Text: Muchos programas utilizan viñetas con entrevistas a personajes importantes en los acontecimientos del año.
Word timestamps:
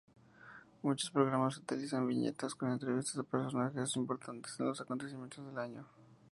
Muchos 0.81 1.11
programas 1.11 1.57
utilizan 1.57 2.07
viñetas 2.07 2.55
con 2.55 2.71
entrevistas 2.71 3.19
a 3.19 3.23
personajes 3.23 3.95
importantes 3.97 4.59
en 4.59 4.65
los 4.65 4.81
acontecimientos 4.81 5.45
del 5.45 5.59
año. 5.59 5.85